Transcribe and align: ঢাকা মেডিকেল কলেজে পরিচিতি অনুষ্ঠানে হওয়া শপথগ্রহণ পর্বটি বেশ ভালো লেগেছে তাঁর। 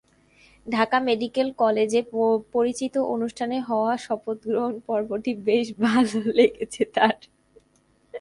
ঢাকা 0.65 0.97
মেডিকেল 0.99 1.47
কলেজে 1.53 2.01
পরিচিতি 2.53 2.99
অনুষ্ঠানে 3.07 3.57
হওয়া 3.59 3.91
শপথগ্রহণ 3.97 4.73
পর্বটি 4.87 5.31
বেশ 5.47 5.65
ভালো 5.79 6.17
লেগেছে 6.37 6.83
তাঁর। 6.95 7.17